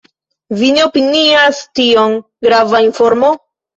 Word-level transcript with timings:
Vi 0.61 0.69
ne 0.77 0.85
opinias 0.85 1.59
tion 1.81 2.17
grava 2.47 2.83
informo? 2.87 3.31